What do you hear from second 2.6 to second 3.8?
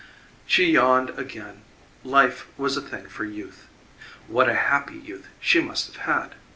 a thing for youth.